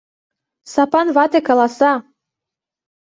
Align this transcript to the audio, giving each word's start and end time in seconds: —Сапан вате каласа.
—Сапан 0.71 1.07
вате 1.15 1.39
каласа. 1.47 1.93